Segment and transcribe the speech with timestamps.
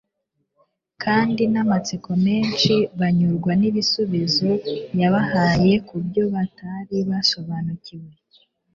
[1.03, 4.49] kandi n’amatsiko menshi banyurwa n’ibisubizo
[4.99, 8.09] yabahaye ku byo batari basobanukiwe